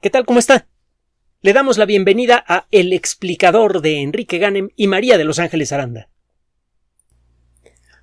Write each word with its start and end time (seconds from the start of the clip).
¿Qué 0.00 0.10
tal? 0.10 0.26
¿Cómo 0.26 0.38
está? 0.38 0.68
Le 1.40 1.54
damos 1.54 1.78
la 1.78 1.86
bienvenida 1.86 2.44
a 2.46 2.66
El 2.70 2.92
explicador 2.92 3.80
de 3.80 4.02
Enrique 4.02 4.36
Ganem 4.36 4.68
y 4.76 4.88
María 4.88 5.16
de 5.16 5.24
Los 5.24 5.38
Ángeles 5.38 5.72
Aranda. 5.72 6.10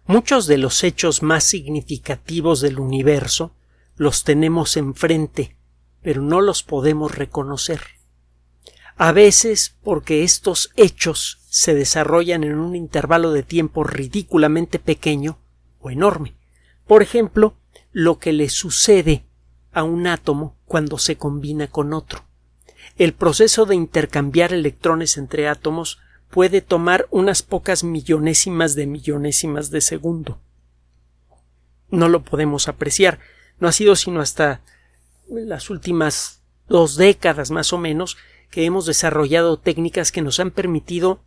Muchos 0.08 0.48
de 0.48 0.58
los 0.58 0.84
hechos 0.84 1.22
más 1.22 1.44
significativos 1.44 2.62
del 2.62 2.80
universo 2.80 3.56
los 3.96 4.24
tenemos 4.24 4.76
enfrente, 4.76 5.56
pero 6.02 6.24
no 6.24 6.42
los 6.42 6.64
podemos 6.64 7.16
reconocer. 7.16 7.82
A 8.96 9.12
veces 9.12 9.78
porque 9.84 10.24
estos 10.24 10.72
hechos 10.76 11.42
se 11.48 11.76
desarrollan 11.76 12.44
en 12.44 12.56
un 12.56 12.76
intervalo 12.76 13.32
de 13.32 13.44
tiempo 13.44 13.84
ridículamente 13.84 14.80
pequeño 14.80 15.38
o 15.80 15.92
enorme. 15.92 16.34
Por 16.88 17.04
ejemplo, 17.04 17.56
lo 17.92 18.18
que 18.18 18.34
le 18.34 18.50
sucede 18.50 19.26
a 19.74 19.84
un 19.84 20.08
átomo 20.08 20.56
cuando 20.66 20.98
se 20.98 21.18
combina 21.18 21.68
con 21.68 21.94
otro. 21.94 22.24
El 22.98 23.14
proceso 23.14 23.66
de 23.66 23.76
intercambiar 23.76 24.54
electrones 24.54 25.18
entre 25.18 25.48
átomos 25.48 26.00
puede 26.30 26.62
tomar 26.62 27.08
unas 27.12 27.42
pocas 27.42 27.84
millonésimas 27.84 28.76
de 28.76 28.88
millonésimas 28.88 29.70
de 29.70 29.82
segundo. 29.82 30.40
No 31.90 32.10
lo 32.10 32.24
podemos 32.24 32.68
apreciar. 32.68 33.20
No 33.60 33.68
ha 33.68 33.72
sido 33.72 33.96
sino 33.96 34.20
hasta 34.20 34.62
las 35.30 35.70
últimas 35.70 36.42
dos 36.68 36.96
décadas 36.96 37.52
más 37.52 37.72
o 37.74 37.78
menos 37.78 38.18
que 38.50 38.66
hemos 38.66 38.86
desarrollado 38.86 39.58
técnicas 39.58 40.12
que 40.12 40.22
nos 40.22 40.40
han 40.40 40.52
permitido 40.52 41.22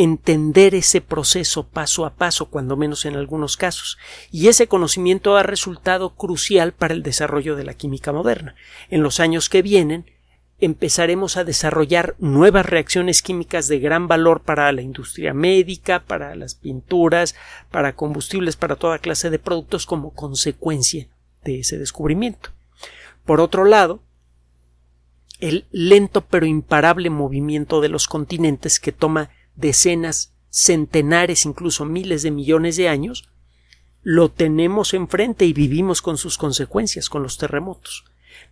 entender 0.00 0.76
ese 0.76 1.00
proceso 1.00 1.66
paso 1.66 2.06
a 2.06 2.14
paso, 2.14 2.46
cuando 2.50 2.76
menos 2.76 3.04
en 3.04 3.16
algunos 3.16 3.56
casos, 3.56 3.98
y 4.30 4.46
ese 4.46 4.68
conocimiento 4.68 5.36
ha 5.36 5.42
resultado 5.42 6.14
crucial 6.14 6.72
para 6.72 6.94
el 6.94 7.02
desarrollo 7.02 7.56
de 7.56 7.64
la 7.64 7.74
química 7.74 8.12
moderna. 8.12 8.54
En 8.90 9.02
los 9.02 9.18
años 9.18 9.48
que 9.48 9.60
vienen 9.60 10.06
empezaremos 10.60 11.36
a 11.36 11.42
desarrollar 11.42 12.14
nuevas 12.20 12.66
reacciones 12.66 13.22
químicas 13.22 13.66
de 13.66 13.80
gran 13.80 14.06
valor 14.06 14.42
para 14.42 14.70
la 14.70 14.82
industria 14.82 15.34
médica, 15.34 16.04
para 16.04 16.36
las 16.36 16.54
pinturas, 16.54 17.34
para 17.72 17.96
combustibles, 17.96 18.54
para 18.54 18.76
toda 18.76 19.00
clase 19.00 19.30
de 19.30 19.40
productos 19.40 19.84
como 19.84 20.14
consecuencia 20.14 21.08
de 21.42 21.58
ese 21.58 21.76
descubrimiento. 21.76 22.50
Por 23.24 23.40
otro 23.40 23.64
lado, 23.64 24.00
el 25.40 25.66
lento 25.72 26.20
pero 26.20 26.46
imparable 26.46 27.10
movimiento 27.10 27.80
de 27.80 27.88
los 27.88 28.06
continentes 28.06 28.78
que 28.78 28.92
toma 28.92 29.30
decenas, 29.58 30.32
centenares, 30.50 31.44
incluso 31.44 31.84
miles 31.84 32.22
de 32.22 32.30
millones 32.30 32.76
de 32.76 32.88
años, 32.88 33.28
lo 34.02 34.30
tenemos 34.30 34.94
enfrente 34.94 35.44
y 35.44 35.52
vivimos 35.52 36.00
con 36.00 36.16
sus 36.16 36.38
consecuencias, 36.38 37.10
con 37.10 37.22
los 37.22 37.36
terremotos. 37.36 38.04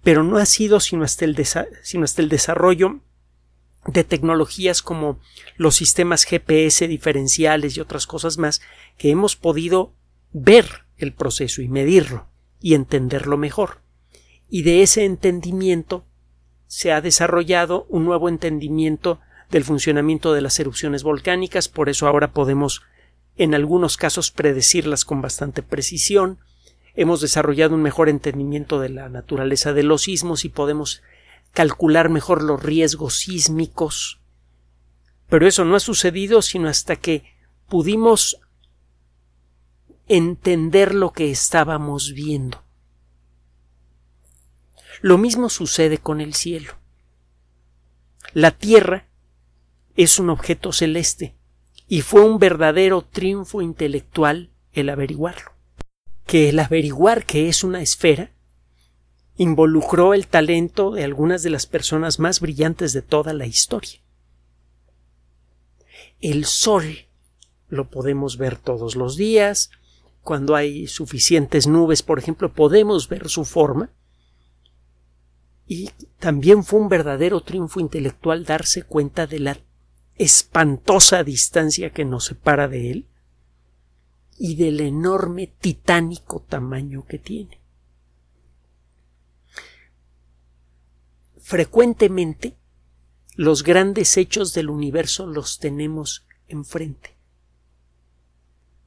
Pero 0.03 0.25
no 0.25 0.37
ha 0.37 0.47
sido 0.47 0.81
sino 0.81 1.05
hasta 1.05 1.25
el, 1.25 1.35
desarrollo 1.35 3.01
de 3.87 4.05
tecnologías 4.05 4.83
como 4.83 5.21
los 5.57 5.77
sistemas 5.77 6.25
GPS 6.25 6.89
diferenciales 6.89 7.77
y 7.77 7.81
otras 7.81 8.07
cosas 8.07 8.37
más 8.37 8.61
que 8.99 9.11
hemos 9.11 9.37
podido 9.37 9.93
ver 10.33 10.67
el 10.99 11.13
proceso 11.13 11.63
y 11.63 11.69
medirlo 11.69 12.27
y 12.61 12.75
entenderlo 12.75 13.37
mejor. 13.37 13.79
Y 14.51 14.63
de 14.63 14.83
ese 14.83 15.05
entendimiento 15.05 16.05
se 16.67 16.93
ha 16.93 17.01
desarrollado 17.01 17.87
un 17.89 18.05
nuevo 18.05 18.29
entendimiento 18.29 19.21
del 19.51 19.65
funcionamiento 19.65 20.33
de 20.33 20.41
las 20.41 20.59
erupciones 20.59 21.03
volcánicas, 21.03 21.69
por 21.69 21.89
eso 21.89 22.07
ahora 22.07 22.33
podemos 22.33 22.83
en 23.37 23.55
algunos 23.55 23.97
casos 23.97 24.31
predecirlas 24.31 25.05
con 25.05 25.21
bastante 25.21 25.63
precisión. 25.63 26.39
Hemos 26.95 27.21
desarrollado 27.21 27.75
un 27.75 27.83
mejor 27.83 28.09
entendimiento 28.09 28.81
de 28.81 28.89
la 28.89 29.09
naturaleza 29.09 29.73
de 29.73 29.83
los 29.83 30.03
sismos 30.03 30.45
y 30.45 30.49
podemos 30.49 31.03
calcular 31.53 32.09
mejor 32.09 32.43
los 32.43 32.63
riesgos 32.63 33.19
sísmicos. 33.19 34.21
Pero 35.29 35.47
eso 35.47 35.65
no 35.65 35.77
ha 35.77 35.81
sucedido 35.81 36.43
sino 36.43 36.69
hasta 36.69 36.97
que 36.97 37.25
pudimos 37.69 38.41
entender 40.09 40.95
lo 40.95 41.13
que 41.13 41.31
estábamos 41.31 42.13
viendo. 42.13 42.63
Lo 45.03 45.19
mismo 45.19 45.51
sucede 45.51 45.99
con 45.99 46.21
el 46.21 46.35
cielo. 46.35 46.75
La 48.33 48.53
Tierra 48.53 49.06
es 49.97 50.19
un 50.19 50.31
objeto 50.31 50.73
celeste, 50.73 51.35
y 51.89 52.03
fue 52.03 52.23
un 52.23 52.39
verdadero 52.39 53.03
triunfo 53.03 53.63
intelectual 53.63 54.51
el 54.73 54.91
averiguarlo. 54.91 55.53
Que 56.27 56.51
el 56.51 56.59
averiguar 56.59 57.25
que 57.25 57.49
es 57.49 57.65
una 57.65 57.81
esfera 57.81 58.33
involucró 59.37 60.15
el 60.15 60.27
talento 60.27 60.91
de 60.93 61.05
algunas 61.05 61.43
de 61.43 61.51
las 61.51 61.67
personas 61.67 62.19
más 62.19 62.41
brillantes 62.41 62.93
de 62.93 63.03
toda 63.03 63.33
la 63.33 63.47
historia. 63.47 64.01
El 66.21 66.45
sol 66.45 67.07
lo 67.69 67.91
podemos 67.91 68.39
ver 68.39 68.57
todos 68.57 68.97
los 68.97 69.17
días, 69.17 69.71
cuando 70.23 70.57
hay 70.57 70.89
suficientes 70.89 71.67
nubes, 71.67 72.03
por 72.03 72.19
ejemplo, 72.19 72.53
podemos 72.53 73.09
ver 73.09 73.29
su 73.29 73.45
forma, 73.45 73.91
y 75.67 75.91
también 76.19 76.65
fue 76.65 76.81
un 76.81 76.89
verdadero 76.89 77.41
triunfo 77.41 77.81
intelectual 77.81 78.45
darse 78.45 78.83
cuenta 78.83 79.27
de 79.27 79.41
la 79.41 79.59
espantosa 80.19 81.25
distancia 81.25 81.91
que 81.91 82.05
nos 82.05 82.25
separa 82.25 82.69
de 82.69 82.91
él 82.91 83.07
y 84.39 84.57
del 84.57 84.81
enorme 84.81 85.47
titánico 85.47 86.41
tamaño 86.41 87.05
que 87.07 87.19
tiene. 87.19 87.61
Frecuentemente 91.39 92.57
los 93.37 93.63
grandes 93.63 94.17
hechos 94.17 94.55
del 94.55 94.71
universo 94.71 95.27
los 95.27 95.59
tenemos 95.59 96.27
enfrente. 96.49 97.17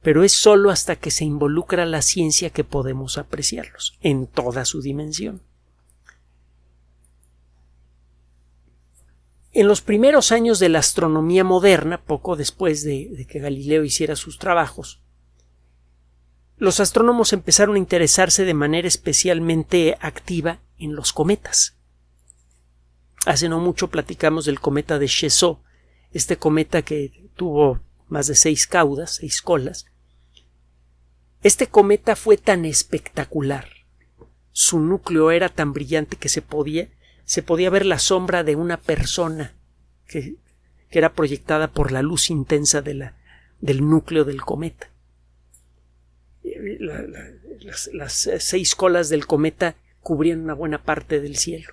Pero 0.02 0.24
es 0.24 0.32
sólo 0.32 0.70
hasta 0.70 0.96
que 0.96 1.10
se 1.10 1.24
involucra 1.24 1.86
la 1.86 2.02
ciencia 2.02 2.50
que 2.50 2.64
podemos 2.64 3.18
apreciarlos 3.18 3.96
en 4.00 4.26
toda 4.26 4.64
su 4.64 4.82
dimensión. 4.82 5.42
En 9.52 9.66
los 9.66 9.80
primeros 9.80 10.30
años 10.30 10.60
de 10.60 10.68
la 10.68 10.78
astronomía 10.78 11.42
moderna, 11.42 12.02
poco 12.02 12.36
después 12.36 12.84
de, 12.84 13.26
que 13.28 13.40
Galileo 13.40 13.82
hiciera 13.82 14.14
sus 14.14 14.38
trabajos, 14.38 15.02
los 16.56 16.78
astrónomos 16.78 17.32
empezaron 17.32 17.74
a 17.74 17.78
interesarse 17.78 18.44
de 18.44 18.54
manera 18.54 18.86
especialmente 18.86 19.96
activa 20.00 20.60
en 20.78 20.94
los 20.94 21.12
cometas. 21.12 21.78
Hace 23.26 23.48
no 23.48 23.58
mucho 23.58 23.88
platicamos 23.88 24.44
del 24.44 24.60
cometa 24.60 24.98
de 24.98 25.08
Chezeau, 25.08 25.62
este 26.12 26.36
cometa 26.36 26.82
que 26.82 27.30
tuvo 27.34 27.80
más 28.08 28.28
de 28.28 28.34
seis 28.36 28.66
caudas, 28.66 29.16
seis 29.16 29.42
colas. 29.42 29.86
Este 31.42 31.66
cometa 31.66 32.14
fue 32.14 32.36
tan 32.36 32.64
espectacular, 32.64 33.68
su 34.52 34.78
núcleo 34.80 35.30
era 35.30 35.48
tan 35.48 35.72
brillante 35.72 36.16
que 36.16 36.28
se 36.28 36.42
podía 36.42 36.90
se 37.30 37.44
podía 37.44 37.70
ver 37.70 37.86
la 37.86 38.00
sombra 38.00 38.42
de 38.42 38.56
una 38.56 38.76
persona 38.76 39.54
que, 40.08 40.34
era 40.90 41.12
proyectada 41.12 41.70
por 41.70 41.92
la 41.92 42.02
luz 42.02 42.28
intensa 42.28 42.82
del 42.82 43.88
núcleo 43.88 44.24
del 44.24 44.42
cometa. 44.42 44.90
las, 47.92 48.28
seis 48.40 48.74
colas 48.74 49.10
del 49.10 49.28
cometa 49.28 49.76
cubrían 50.00 50.40
una 50.40 50.54
buena 50.54 50.82
parte 50.82 51.20
del 51.20 51.36
cielo. 51.36 51.72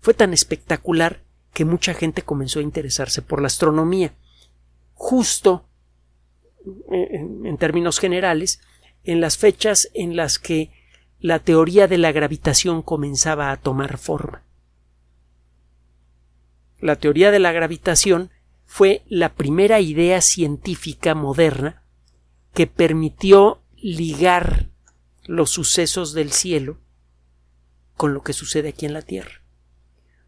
Fue 0.00 0.12
tan 0.12 0.32
espectacular 0.32 1.20
que 1.54 1.64
mucha 1.64 1.94
gente 1.94 2.22
comenzó 2.22 2.58
a 2.58 2.62
interesarse 2.62 3.22
por 3.22 3.40
la 3.40 3.46
astronomía. 3.46 4.12
Justo, 4.94 5.68
en 6.90 7.56
términos 7.58 8.00
generales, 8.00 8.60
en 9.04 9.20
las 9.20 9.38
fechas 9.38 9.88
en 9.94 10.16
las 10.16 10.40
que 10.40 10.72
la 11.20 11.38
teoría 11.38 11.86
de 11.86 11.98
la 11.98 12.10
gravitación 12.10 12.82
comenzaba 12.82 13.52
a 13.52 13.56
tomar 13.56 13.96
forma 13.96 14.49
la 16.80 16.96
teoría 16.96 17.30
de 17.30 17.38
la 17.38 17.52
gravitación 17.52 18.30
fue 18.66 19.02
la 19.08 19.34
primera 19.34 19.80
idea 19.80 20.20
científica 20.20 21.14
moderna 21.14 21.82
que 22.54 22.66
permitió 22.66 23.62
ligar 23.76 24.70
los 25.24 25.50
sucesos 25.50 26.12
del 26.12 26.32
cielo 26.32 26.78
con 27.96 28.14
lo 28.14 28.22
que 28.22 28.32
sucede 28.32 28.70
aquí 28.70 28.86
en 28.86 28.92
la 28.92 29.02
Tierra. 29.02 29.42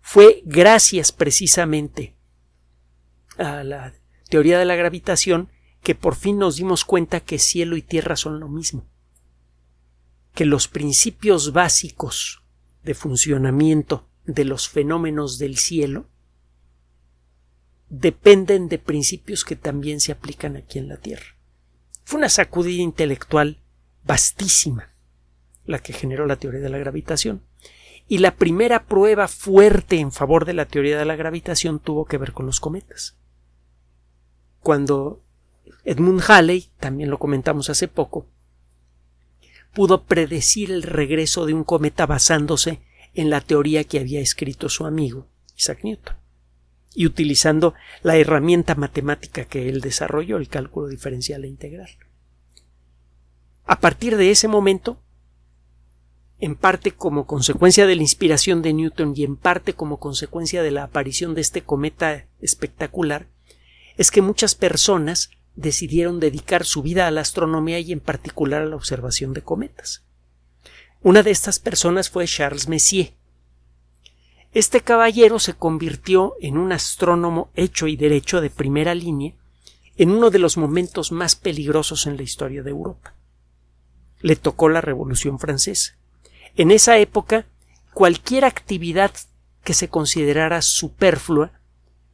Fue 0.00 0.42
gracias 0.44 1.12
precisamente 1.12 2.16
a 3.38 3.64
la 3.64 3.94
teoría 4.28 4.58
de 4.58 4.64
la 4.64 4.76
gravitación 4.76 5.48
que 5.82 5.94
por 5.94 6.14
fin 6.14 6.38
nos 6.38 6.56
dimos 6.56 6.84
cuenta 6.84 7.20
que 7.20 7.38
cielo 7.38 7.76
y 7.76 7.82
tierra 7.82 8.16
son 8.16 8.40
lo 8.40 8.48
mismo, 8.48 8.86
que 10.34 10.44
los 10.44 10.68
principios 10.68 11.52
básicos 11.52 12.42
de 12.82 12.94
funcionamiento 12.94 14.08
de 14.24 14.44
los 14.44 14.68
fenómenos 14.68 15.38
del 15.38 15.56
cielo 15.56 16.08
dependen 17.92 18.70
de 18.70 18.78
principios 18.78 19.44
que 19.44 19.54
también 19.54 20.00
se 20.00 20.12
aplican 20.12 20.56
aquí 20.56 20.78
en 20.78 20.88
la 20.88 20.96
Tierra. 20.96 21.36
Fue 22.04 22.16
una 22.16 22.30
sacudida 22.30 22.82
intelectual 22.82 23.58
vastísima 24.02 24.94
la 25.66 25.78
que 25.78 25.92
generó 25.92 26.26
la 26.26 26.36
teoría 26.36 26.60
de 26.60 26.70
la 26.70 26.78
gravitación. 26.78 27.42
y 28.08 28.18
la 28.18 28.34
primera 28.34 28.84
prueba 28.86 29.28
fuerte 29.28 29.98
en 29.98 30.10
favor 30.10 30.44
de 30.44 30.54
la 30.54 30.66
teoría 30.66 30.98
de 30.98 31.04
la 31.04 31.16
gravitación 31.16 31.78
tuvo 31.78 32.04
que 32.04 32.18
ver 32.18 32.32
con 32.32 32.46
los 32.46 32.58
cometas. 32.58 33.16
Cuando 34.60 35.22
Edmund 35.84 36.20
Halley, 36.26 36.68
también 36.78 37.10
lo 37.10 37.18
comentamos 37.18 37.70
hace 37.70 37.88
poco, 37.88 38.26
pudo 39.72 40.02
predecir 40.02 40.72
el 40.72 40.82
regreso 40.82 41.46
de 41.46 41.54
un 41.54 41.62
cometa 41.62 42.04
basándose 42.04 42.82
en 43.14 43.30
la 43.30 43.40
teoría 43.40 43.84
que 43.84 44.00
había 44.00 44.20
escrito 44.20 44.68
su 44.68 44.84
amigo 44.84 45.28
Isaac 45.56 45.84
Newton 45.84 46.21
y 46.94 47.06
utilizando 47.06 47.74
la 48.02 48.16
herramienta 48.16 48.74
matemática 48.74 49.44
que 49.44 49.68
él 49.68 49.80
desarrolló, 49.80 50.36
el 50.36 50.48
cálculo 50.48 50.88
diferencial 50.88 51.44
e 51.44 51.48
integral. 51.48 51.90
A 53.64 53.80
partir 53.80 54.16
de 54.16 54.30
ese 54.30 54.48
momento, 54.48 55.00
en 56.40 56.56
parte 56.56 56.92
como 56.92 57.26
consecuencia 57.26 57.86
de 57.86 57.94
la 57.94 58.02
inspiración 58.02 58.62
de 58.62 58.72
Newton 58.72 59.14
y 59.16 59.24
en 59.24 59.36
parte 59.36 59.74
como 59.74 59.98
consecuencia 59.98 60.62
de 60.62 60.72
la 60.72 60.84
aparición 60.84 61.34
de 61.34 61.40
este 61.40 61.62
cometa 61.62 62.26
espectacular, 62.40 63.26
es 63.96 64.10
que 64.10 64.22
muchas 64.22 64.54
personas 64.54 65.30
decidieron 65.54 66.18
dedicar 66.18 66.64
su 66.64 66.82
vida 66.82 67.06
a 67.06 67.10
la 67.10 67.20
astronomía 67.20 67.78
y 67.78 67.92
en 67.92 68.00
particular 68.00 68.62
a 68.62 68.66
la 68.66 68.76
observación 68.76 69.32
de 69.32 69.42
cometas. 69.42 70.02
Una 71.02 71.22
de 71.22 71.30
estas 71.30 71.58
personas 71.58 72.10
fue 72.10 72.26
Charles 72.26 72.68
Messier. 72.68 73.12
Este 74.52 74.82
caballero 74.82 75.38
se 75.38 75.54
convirtió 75.54 76.34
en 76.40 76.58
un 76.58 76.72
astrónomo 76.72 77.50
hecho 77.54 77.86
y 77.86 77.96
derecho 77.96 78.40
de 78.40 78.50
primera 78.50 78.94
línea 78.94 79.32
en 79.96 80.10
uno 80.10 80.30
de 80.30 80.38
los 80.38 80.56
momentos 80.56 81.10
más 81.10 81.36
peligrosos 81.36 82.06
en 82.06 82.16
la 82.16 82.22
historia 82.22 82.62
de 82.62 82.70
Europa. 82.70 83.14
Le 84.20 84.36
tocó 84.36 84.68
la 84.68 84.80
Revolución 84.80 85.38
Francesa. 85.38 85.96
En 86.54 86.70
esa 86.70 86.98
época, 86.98 87.46
cualquier 87.94 88.44
actividad 88.44 89.12
que 89.64 89.74
se 89.74 89.88
considerara 89.88 90.60
superflua 90.60 91.52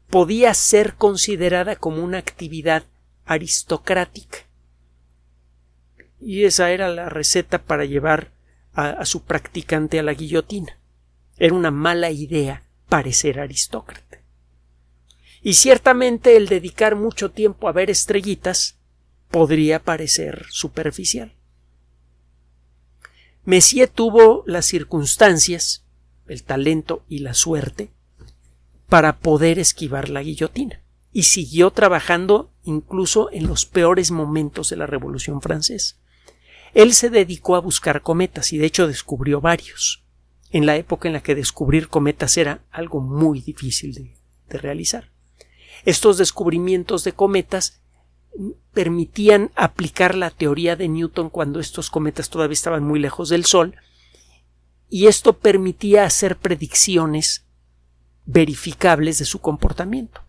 podía 0.08 0.54
ser 0.54 0.94
considerada 0.94 1.76
como 1.76 2.02
una 2.02 2.18
actividad 2.18 2.84
aristocrática. 3.26 4.38
Y 6.20 6.44
esa 6.44 6.70
era 6.70 6.88
la 6.88 7.08
receta 7.08 7.58
para 7.58 7.84
llevar 7.84 8.32
a, 8.74 9.04
su 9.04 9.22
practicante 9.22 9.98
a 9.98 10.02
la 10.02 10.14
guillotina. 10.14 10.77
Era 11.38 11.54
una 11.54 11.70
mala 11.70 12.10
idea 12.10 12.64
parecer 12.88 13.38
aristócrata. 13.40 14.20
Y 15.42 15.54
ciertamente 15.54 16.36
el 16.36 16.48
dedicar 16.48 16.96
mucho 16.96 17.30
tiempo 17.30 17.68
a 17.68 17.72
ver 17.72 17.90
estrellitas 17.90 18.78
podría 19.30 19.82
parecer 19.82 20.46
superficial. 20.50 21.32
Messier 23.44 23.88
tuvo 23.88 24.42
las 24.46 24.66
circunstancias, 24.66 25.84
el 26.26 26.42
talento 26.42 27.04
y 27.08 27.20
la 27.20 27.34
suerte 27.34 27.90
para 28.88 29.18
poder 29.20 29.58
esquivar 29.58 30.08
la 30.08 30.22
guillotina 30.22 30.82
y 31.12 31.22
siguió 31.24 31.70
trabajando 31.70 32.50
incluso 32.64 33.30
en 33.32 33.46
los 33.46 33.64
peores 33.64 34.10
momentos 34.10 34.70
de 34.70 34.76
la 34.76 34.86
Revolución 34.86 35.40
Francesa. 35.40 35.96
Él 36.74 36.92
se 36.92 37.10
dedicó 37.10 37.56
a 37.56 37.60
buscar 37.60 38.02
cometas 38.02 38.52
y 38.52 38.58
de 38.58 38.66
hecho 38.66 38.86
descubrió 38.86 39.40
varios, 39.40 40.04
en 40.50 40.66
la 40.66 40.76
época 40.76 41.08
en 41.08 41.14
la 41.14 41.22
que 41.22 41.34
descubrir 41.34 41.88
cometas 41.88 42.36
era 42.36 42.62
algo 42.70 43.00
muy 43.00 43.40
difícil 43.40 43.94
de, 43.94 44.16
de 44.48 44.58
realizar. 44.58 45.10
Estos 45.84 46.18
descubrimientos 46.18 47.04
de 47.04 47.12
cometas 47.12 47.80
permitían 48.72 49.50
aplicar 49.56 50.14
la 50.14 50.30
teoría 50.30 50.76
de 50.76 50.88
Newton 50.88 51.30
cuando 51.30 51.60
estos 51.60 51.90
cometas 51.90 52.30
todavía 52.30 52.54
estaban 52.54 52.84
muy 52.84 53.00
lejos 53.00 53.28
del 53.28 53.44
Sol, 53.44 53.76
y 54.90 55.06
esto 55.06 55.38
permitía 55.38 56.04
hacer 56.04 56.36
predicciones 56.36 57.44
verificables 58.24 59.18
de 59.18 59.24
su 59.24 59.40
comportamiento. 59.40 60.22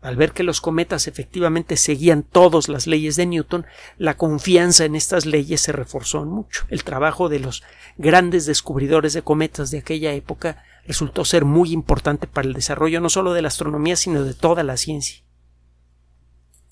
Al 0.00 0.16
ver 0.16 0.32
que 0.32 0.44
los 0.44 0.60
cometas 0.60 1.08
efectivamente 1.08 1.76
seguían 1.76 2.22
todas 2.22 2.68
las 2.68 2.86
leyes 2.86 3.16
de 3.16 3.26
Newton, 3.26 3.66
la 3.96 4.16
confianza 4.16 4.84
en 4.84 4.94
estas 4.94 5.26
leyes 5.26 5.60
se 5.60 5.72
reforzó 5.72 6.24
mucho. 6.24 6.66
El 6.68 6.84
trabajo 6.84 7.28
de 7.28 7.40
los 7.40 7.64
grandes 7.96 8.46
descubridores 8.46 9.12
de 9.12 9.22
cometas 9.22 9.72
de 9.72 9.78
aquella 9.78 10.12
época 10.12 10.62
resultó 10.86 11.24
ser 11.24 11.44
muy 11.44 11.72
importante 11.72 12.28
para 12.28 12.46
el 12.46 12.54
desarrollo 12.54 13.00
no 13.00 13.08
solo 13.08 13.32
de 13.32 13.42
la 13.42 13.48
astronomía, 13.48 13.96
sino 13.96 14.22
de 14.22 14.34
toda 14.34 14.62
la 14.62 14.76
ciencia. 14.76 15.24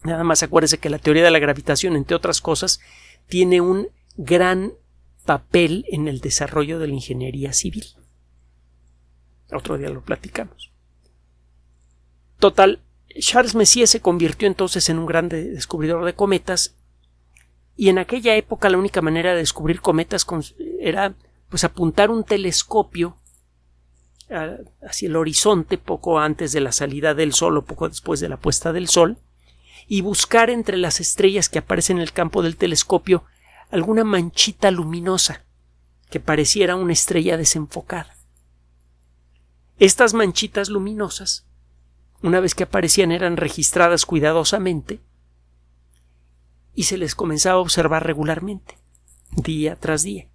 Nada 0.04 0.22
más 0.22 0.44
acuérdese 0.44 0.78
que 0.78 0.88
la 0.88 1.00
teoría 1.00 1.24
de 1.24 1.32
la 1.32 1.40
gravitación, 1.40 1.96
entre 1.96 2.14
otras 2.14 2.40
cosas, 2.40 2.80
tiene 3.26 3.60
un 3.60 3.88
gran 4.16 4.72
papel 5.24 5.84
en 5.88 6.06
el 6.06 6.20
desarrollo 6.20 6.78
de 6.78 6.86
la 6.86 6.94
ingeniería 6.94 7.52
civil. 7.52 7.86
Otro 9.52 9.76
día 9.78 9.88
lo 9.88 10.02
platicamos. 10.02 10.70
Total, 12.38 12.80
Charles 13.20 13.54
Messier 13.54 13.88
se 13.88 14.00
convirtió 14.00 14.48
entonces 14.48 14.88
en 14.88 14.98
un 14.98 15.06
gran 15.06 15.28
descubridor 15.28 16.04
de 16.04 16.14
cometas 16.14 16.74
y 17.76 17.88
en 17.88 17.98
aquella 17.98 18.34
época 18.36 18.70
la 18.70 18.78
única 18.78 19.02
manera 19.02 19.32
de 19.32 19.38
descubrir 19.38 19.80
cometas 19.80 20.26
era 20.80 21.14
pues 21.48 21.64
apuntar 21.64 22.10
un 22.10 22.24
telescopio 22.24 23.16
hacia 24.28 25.08
el 25.08 25.16
horizonte 25.16 25.78
poco 25.78 26.18
antes 26.18 26.52
de 26.52 26.60
la 26.60 26.72
salida 26.72 27.14
del 27.14 27.32
sol 27.32 27.58
o 27.58 27.64
poco 27.64 27.88
después 27.88 28.18
de 28.18 28.28
la 28.28 28.38
puesta 28.38 28.72
del 28.72 28.88
sol 28.88 29.18
y 29.86 30.00
buscar 30.00 30.50
entre 30.50 30.76
las 30.76 31.00
estrellas 31.00 31.48
que 31.48 31.60
aparecen 31.60 31.98
en 31.98 32.02
el 32.02 32.12
campo 32.12 32.42
del 32.42 32.56
telescopio 32.56 33.24
alguna 33.70 34.04
manchita 34.04 34.70
luminosa 34.70 35.44
que 36.10 36.18
pareciera 36.18 36.76
una 36.76 36.92
estrella 36.92 37.36
desenfocada. 37.36 38.16
Estas 39.78 40.14
manchitas 40.14 40.68
luminosas 40.70 41.46
una 42.22 42.40
vez 42.40 42.54
que 42.54 42.64
aparecían 42.64 43.12
eran 43.12 43.36
registradas 43.36 44.06
cuidadosamente 44.06 45.00
y 46.74 46.84
se 46.84 46.98
les 46.98 47.14
comenzaba 47.14 47.56
a 47.56 47.62
observar 47.62 48.06
regularmente, 48.06 48.76
día 49.30 49.76
tras 49.76 50.02
día. 50.02 50.28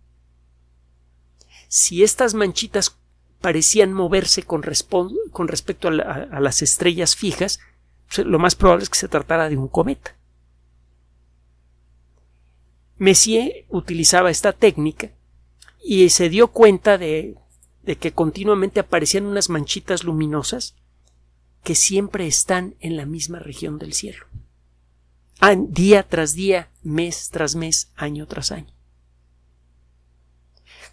Si 1.68 2.04
estas 2.04 2.34
manchitas 2.34 2.98
parecían 3.40 3.94
moverse 3.94 4.44
con, 4.44 4.64
respecto 4.64 5.88
a, 5.88 6.40
las 6.40 6.62
estrellas 6.62 7.16
fijas, 7.16 7.60
pues, 8.08 8.28
lo 8.28 8.40
más 8.40 8.56
probable 8.56 8.84
es 8.84 8.90
que 8.90 9.00
se 9.00 9.08
tratara 9.08 9.50
de 9.50 9.58
un 9.58 9.68
cometa. 9.68 10.16
Messier 12.98 13.66
utilizaba 13.70 14.30
esta 14.30 14.54
técnica 14.54 15.12
y 15.84 16.10
se 16.10 16.30
dio 16.30 16.50
cuenta 16.50 16.98
de 16.98 17.36
que 18.00 18.12
continuamente 18.12 18.80
aparecían 18.80 19.26
unas 19.26 19.50
manchitas 19.50 20.04
luminosas 20.04 20.76
que 21.64 21.76
siempre 21.76 22.28
están 22.28 22.76
en 22.80 22.98
la 22.98 23.06
misma 23.06 23.40
región 23.40 23.78
del 23.78 23.94
cielo. 23.94 24.26
Día 25.70 26.04
tras 26.04 26.34
día, 26.34 26.70
mes 26.84 27.30
tras 27.32 27.56
mes, 27.56 27.92
año 27.96 28.28
tras 28.28 28.52
año. 28.52 28.74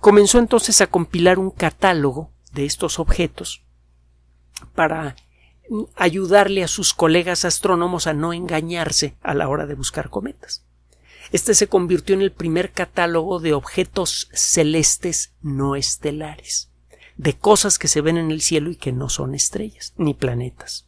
Comenzó 0.00 0.38
entonces 0.38 0.80
a 0.80 0.86
compilar 0.86 1.38
un 1.38 1.50
catálogo 1.50 2.30
de 2.52 2.64
estos 2.64 2.98
objetos 2.98 3.62
para 4.74 5.16
ayudarle 5.96 6.64
a 6.64 6.68
sus 6.68 6.94
colegas 6.94 7.44
astrónomos 7.44 8.06
a 8.06 8.14
no 8.14 8.32
engañarse 8.32 9.16
a 9.22 9.34
la 9.34 9.48
hora 9.48 9.66
de 9.66 9.74
buscar 9.74 10.08
cometas. 10.08 10.64
Este 11.30 11.52
se 11.54 11.68
convirtió 11.68 12.14
en 12.14 12.22
el 12.22 12.32
primer 12.32 12.72
catálogo 12.72 13.38
de 13.38 13.52
objetos 13.52 14.30
celestes 14.32 15.34
no 15.42 15.76
estelares 15.76 16.67
de 17.18 17.36
cosas 17.36 17.78
que 17.78 17.88
se 17.88 18.00
ven 18.00 18.16
en 18.16 18.30
el 18.30 18.40
cielo 18.40 18.70
y 18.70 18.76
que 18.76 18.92
no 18.92 19.08
son 19.10 19.34
estrellas 19.34 19.92
ni 19.96 20.14
planetas. 20.14 20.86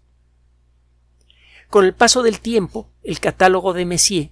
Con 1.68 1.84
el 1.84 1.92
paso 1.92 2.22
del 2.22 2.40
tiempo, 2.40 2.88
el 3.02 3.20
catálogo 3.20 3.72
de 3.74 3.84
Messier 3.84 4.30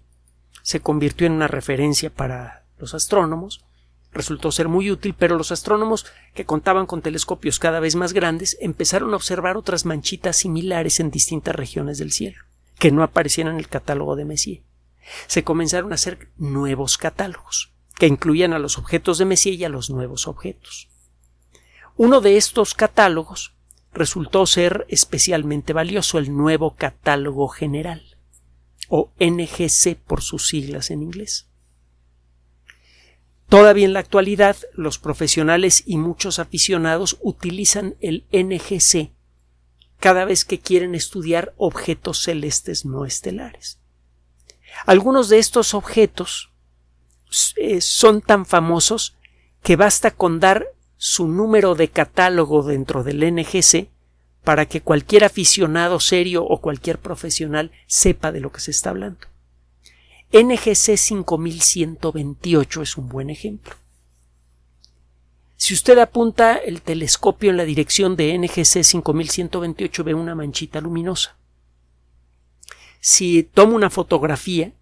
se 0.63 0.81
convirtió 0.81 1.27
en 1.27 1.35
una 1.35 1.49
referencia 1.49 2.11
para 2.11 2.65
los 2.79 2.95
astrónomos, 2.95 3.65
resultó 4.13 4.53
ser 4.53 4.69
muy 4.69 4.91
útil, 4.91 5.15
pero 5.19 5.37
los 5.37 5.51
astrónomos 5.51 6.07
que 6.35 6.47
contaban 6.47 6.87
con 6.87 7.03
telescopios 7.03 7.59
cada 7.59 7.81
vez 7.81 7.97
más 7.97 8.13
grandes 8.13 8.57
empezaron 8.61 9.13
a 9.13 9.17
observar 9.17 9.57
otras 9.57 9.85
manchitas 9.85 10.37
similares 10.37 11.01
en 11.01 11.11
distintas 11.11 11.55
regiones 11.55 11.99
del 11.99 12.13
cielo, 12.13 12.43
que 12.79 12.93
no 12.93 13.03
aparecían 13.03 13.49
en 13.49 13.57
el 13.57 13.69
catálogo 13.69 14.15
de 14.15 14.25
Messier. 14.25 14.63
Se 15.27 15.43
comenzaron 15.43 15.91
a 15.91 15.97
hacer 15.97 16.31
nuevos 16.37 16.97
catálogos, 16.97 17.73
que 17.97 18.07
incluían 18.07 18.53
a 18.53 18.59
los 18.61 18.79
objetos 18.79 19.19
de 19.19 19.25
Messier 19.25 19.55
y 19.57 19.65
a 19.65 19.69
los 19.69 19.91
nuevos 19.91 20.29
objetos. 20.29 20.89
Uno 21.99 22.21
de 22.21 22.37
estos 22.37 22.75
catálogos 22.75 23.57
resultó 23.93 24.47
ser 24.47 24.87
especialmente 24.89 25.73
valioso, 25.73 26.19
el 26.19 26.33
nuevo 26.33 26.77
catálogo 26.77 27.49
general, 27.49 28.17
o 28.89 29.11
NGC 29.19 29.97
por 30.07 30.23
sus 30.23 30.47
siglas 30.47 30.93
en 30.93 31.03
inglés. 31.03 31.49
Todavía 33.49 33.85
en 33.85 33.95
la 33.95 33.99
actualidad, 33.99 34.57
los 34.75 35.01
profesionales 35.01 35.83
y 35.87 35.97
muchos 35.97 36.39
aficionados 36.39 37.19
utilizan 37.21 37.97
el 38.01 38.25
NGC 38.31 39.11
cada 39.99 40.25
vez 40.25 40.45
que 40.45 40.61
quieren 40.61 40.95
estudiar 40.95 41.53
objetos 41.57 42.23
celestes 42.23 42.85
no 42.85 43.07
estelares. 43.07 43.81
Algunos 44.87 45.29
de 45.29 45.41
estos 45.41 45.75
objetos 45.75 46.53
eh, 47.57 47.81
son 47.81 48.21
tan 48.21 48.47
famosos 48.47 49.17
que 49.65 49.75
basta 49.75 50.13
con 50.13 50.39
dar 50.39 50.69
su 50.99 51.29
número 51.29 51.75
de 51.77 51.89
catálogo 51.89 52.63
dentro 52.65 53.05
del 53.05 53.21
NGC 53.35 53.89
para 54.45 54.67
que 54.67 54.83
cualquier 54.83 55.25
aficionado 55.25 56.01
serio 56.01 56.45
o 56.45 56.61
cualquier 56.61 56.99
profesional 56.99 57.71
sepa 57.87 58.33
de 58.33 58.41
lo 58.41 58.53
que 58.53 58.61
se 58.61 58.73
está 58.73 58.91
hablando. 58.91 59.21
NGC 60.33 60.97
5128 60.97 62.83
es 62.83 62.97
un 62.99 63.09
buen 63.09 63.31
ejemplo. 63.31 63.75
Si 65.57 65.73
usted 65.73 65.99
apunta 65.99 66.57
el 66.57 66.83
telescopio 66.83 67.51
en 67.51 67.57
la 67.57 67.65
dirección 67.65 68.17
de 68.17 68.37
NGC 68.37 68.83
5128 68.85 70.05
ve 70.05 70.15
una 70.15 70.35
manchita 70.35 70.81
luminosa. 70.81 71.37
Si 73.01 73.43
toma 73.43 73.75
una 73.75 73.91
fotografía 73.91 74.73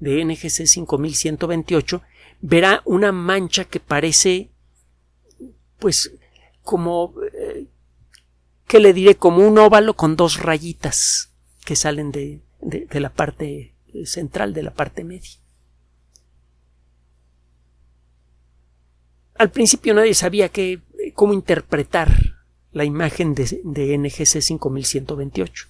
de 0.00 0.24
NGC 0.24 0.66
5128 0.66 2.02
verá 2.40 2.82
una 2.84 3.12
mancha 3.12 3.64
que 3.64 3.80
parece 3.80 4.50
pues 5.82 6.14
como 6.62 7.12
eh, 7.34 7.66
que 8.68 8.78
le 8.78 8.92
diré 8.92 9.16
como 9.16 9.46
un 9.46 9.58
óvalo 9.58 9.94
con 9.94 10.14
dos 10.14 10.38
rayitas 10.38 11.34
que 11.64 11.74
salen 11.74 12.12
de, 12.12 12.40
de 12.60 13.00
la 13.00 13.12
parte 13.12 13.74
central 14.04 14.54
de 14.54 14.62
la 14.62 14.72
parte 14.72 15.02
media. 15.02 15.32
Al 19.34 19.50
principio 19.50 19.92
nadie 19.92 20.14
sabía 20.14 20.50
que, 20.50 20.82
cómo 21.14 21.32
interpretar 21.32 22.16
la 22.70 22.84
imagen 22.84 23.34
de, 23.34 23.60
de 23.64 23.98
NGC 23.98 24.40
5128. 24.40 25.66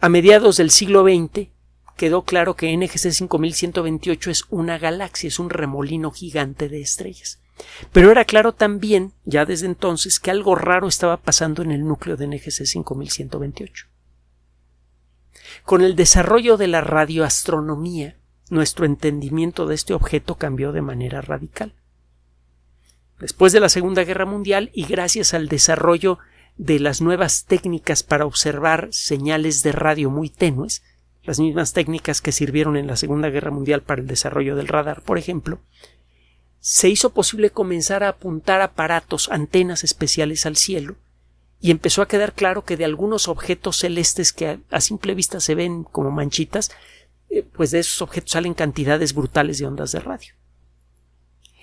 A 0.00 0.10
mediados 0.10 0.58
del 0.58 0.70
siglo 0.70 1.02
XX 1.02 1.48
quedó 1.96 2.24
claro 2.24 2.54
que 2.54 2.76
NGC 2.76 3.10
5128 3.10 4.30
es 4.30 4.44
una 4.50 4.76
galaxia, 4.76 5.28
es 5.28 5.38
un 5.38 5.48
remolino 5.48 6.10
gigante 6.10 6.68
de 6.68 6.82
estrellas. 6.82 7.40
Pero 7.92 8.10
era 8.10 8.24
claro 8.24 8.52
también, 8.52 9.12
ya 9.24 9.44
desde 9.44 9.66
entonces, 9.66 10.20
que 10.20 10.30
algo 10.30 10.54
raro 10.54 10.88
estaba 10.88 11.16
pasando 11.16 11.62
en 11.62 11.70
el 11.70 11.86
núcleo 11.86 12.16
de 12.16 12.26
NGC 12.26 12.66
5128. 12.66 13.86
Con 15.64 15.82
el 15.82 15.96
desarrollo 15.96 16.56
de 16.56 16.68
la 16.68 16.80
radioastronomía, 16.80 18.16
nuestro 18.50 18.86
entendimiento 18.86 19.66
de 19.66 19.74
este 19.74 19.94
objeto 19.94 20.36
cambió 20.36 20.72
de 20.72 20.82
manera 20.82 21.20
radical. 21.20 21.74
Después 23.18 23.52
de 23.52 23.60
la 23.60 23.68
Segunda 23.68 24.04
Guerra 24.04 24.26
Mundial 24.26 24.70
y 24.74 24.84
gracias 24.84 25.32
al 25.32 25.48
desarrollo 25.48 26.18
de 26.58 26.78
las 26.78 27.00
nuevas 27.00 27.44
técnicas 27.46 28.02
para 28.02 28.26
observar 28.26 28.88
señales 28.90 29.62
de 29.62 29.72
radio 29.72 30.10
muy 30.10 30.28
tenues, 30.28 30.82
las 31.24 31.40
mismas 31.40 31.72
técnicas 31.72 32.20
que 32.20 32.32
sirvieron 32.32 32.76
en 32.76 32.86
la 32.86 32.96
Segunda 32.96 33.30
Guerra 33.30 33.50
Mundial 33.50 33.82
para 33.82 34.00
el 34.00 34.06
desarrollo 34.06 34.54
del 34.54 34.68
radar, 34.68 35.02
por 35.02 35.18
ejemplo, 35.18 35.60
se 36.68 36.88
hizo 36.88 37.10
posible 37.10 37.50
comenzar 37.50 38.02
a 38.02 38.08
apuntar 38.08 38.60
aparatos, 38.60 39.28
antenas 39.30 39.84
especiales 39.84 40.46
al 40.46 40.56
cielo, 40.56 40.96
y 41.60 41.70
empezó 41.70 42.02
a 42.02 42.08
quedar 42.08 42.32
claro 42.32 42.64
que 42.64 42.76
de 42.76 42.84
algunos 42.84 43.28
objetos 43.28 43.76
celestes 43.76 44.32
que 44.32 44.58
a, 44.70 44.80
simple 44.80 45.14
vista 45.14 45.38
se 45.38 45.54
ven 45.54 45.84
como 45.84 46.10
manchitas, 46.10 46.72
eh, 47.30 47.42
pues 47.44 47.70
de 47.70 47.78
esos 47.78 48.02
objetos 48.02 48.32
salen 48.32 48.54
cantidades 48.54 49.14
brutales 49.14 49.58
de 49.58 49.66
ondas 49.66 49.92
de 49.92 50.00
radio 50.00 50.34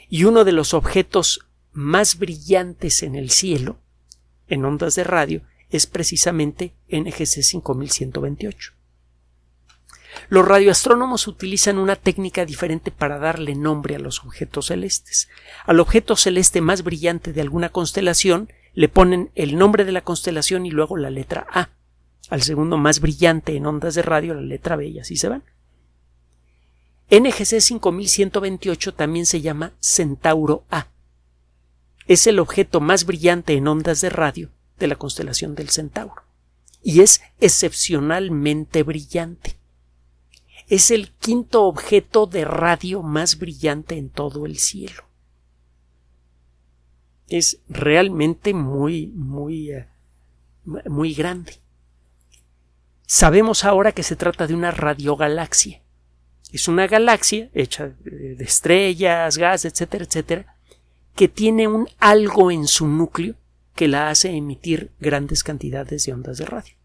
y 0.09 0.25
uno 0.25 0.45
de 0.45 0.51
los 0.51 0.73
objetos 0.73 1.47
más 1.71 2.19
brillantes 2.19 3.01
en 3.03 3.15
el 3.15 3.31
cielo, 3.31 3.79
en 4.47 4.63
ondas 4.63 4.93
de 4.93 5.03
radio, 5.03 5.41
es 5.69 5.87
precisamente 5.87 6.75
NGC 6.87 7.41
5128. 7.41 8.73
Los 10.29 10.47
radioastrónomos 10.47 11.27
utilizan 11.27 11.77
una 11.77 11.95
técnica 11.95 12.45
diferente 12.45 12.91
para 12.91 13.19
darle 13.19 13.55
nombre 13.55 13.95
a 13.95 13.99
los 13.99 14.23
objetos 14.23 14.67
celestes. 14.67 15.29
Al 15.65 15.79
objeto 15.79 16.15
celeste 16.15 16.61
más 16.61 16.83
brillante 16.83 17.33
de 17.33 17.41
alguna 17.41 17.69
constelación 17.69 18.49
le 18.73 18.89
ponen 18.89 19.31
el 19.35 19.57
nombre 19.57 19.85
de 19.85 19.91
la 19.91 20.01
constelación 20.01 20.65
y 20.65 20.71
luego 20.71 20.97
la 20.97 21.09
letra 21.09 21.45
A. 21.51 21.69
Al 22.29 22.41
segundo 22.41 22.77
más 22.77 22.99
brillante 22.99 23.55
en 23.55 23.65
ondas 23.65 23.95
de 23.95 24.01
radio 24.01 24.33
la 24.33 24.41
letra 24.41 24.75
B 24.75 24.87
y 24.87 24.99
así 24.99 25.15
se 25.15 25.29
van. 25.29 25.43
NGC 27.11 27.59
5128 27.59 28.93
también 28.93 29.25
se 29.25 29.41
llama 29.41 29.73
Centauro 29.79 30.63
A. 30.71 30.87
Es 32.07 32.27
el 32.27 32.39
objeto 32.39 32.79
más 32.81 33.05
brillante 33.05 33.53
en 33.53 33.67
ondas 33.67 34.01
de 34.01 34.09
radio 34.09 34.49
de 34.79 34.87
la 34.87 34.95
constelación 34.95 35.53
del 35.53 35.69
Centauro 35.69 36.23
y 36.81 37.01
es 37.01 37.21
excepcionalmente 37.39 38.83
brillante. 38.83 39.57
Es 40.67 40.91
el 40.91 41.11
quinto 41.11 41.63
objeto 41.63 42.25
de 42.25 42.45
radio 42.45 43.01
más 43.01 43.37
brillante 43.37 43.97
en 43.97 44.09
todo 44.09 44.45
el 44.45 44.57
cielo. 44.57 45.03
Es 47.27 47.59
realmente 47.67 48.53
muy, 48.53 49.07
muy, 49.07 49.71
eh, 49.71 49.87
muy 50.85 51.13
grande. 51.13 51.53
Sabemos 53.05 53.63
ahora 53.65 53.91
que 53.91 54.03
se 54.03 54.15
trata 54.15 54.47
de 54.47 54.53
una 54.53 54.71
radiogalaxia 54.71 55.83
es 56.53 56.67
una 56.67 56.85
galaxia 56.85 57.49
hecha 57.55 57.95
de 58.03 58.43
estrellas, 58.43 59.39
gas, 59.39 59.65
etcétera, 59.65 60.05
etcétera, 60.05 60.55
que 61.15 61.27
tiene 61.27 61.67
un 61.67 61.89
algo 61.97 62.51
en 62.51 62.67
su 62.67 62.87
núcleo 62.87 63.35
que 63.73 63.87
la 63.87 64.11
hace 64.11 64.29
emitir 64.29 64.91
grandes 64.99 65.43
cantidades 65.43 66.05
de 66.05 66.13
ondas 66.13 66.37
de 66.37 66.45
radio. 66.45 66.75